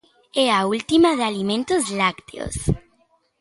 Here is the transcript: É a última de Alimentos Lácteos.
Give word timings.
É 0.45 0.47
a 0.51 0.61
última 0.75 1.09
de 1.17 1.23
Alimentos 1.31 1.83
Lácteos. 1.99 2.55